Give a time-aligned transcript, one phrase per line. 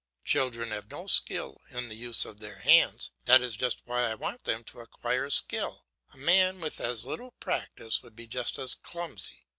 [0.25, 3.11] Children have no skill in the use of their hands.
[3.25, 7.33] That is just why I want them to acquire skill; a man with as little
[7.39, 9.45] practice would be just as clumsy.